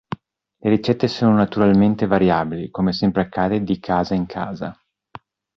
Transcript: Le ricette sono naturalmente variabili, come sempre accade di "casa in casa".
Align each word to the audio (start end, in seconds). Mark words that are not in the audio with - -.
Le 0.61 0.67
ricette 0.71 1.07
sono 1.07 1.35
naturalmente 1.35 2.07
variabili, 2.07 2.71
come 2.71 2.91
sempre 2.91 3.21
accade 3.21 3.61
di 3.61 3.77
"casa 3.79 4.15
in 4.15 4.25
casa". 4.25 4.75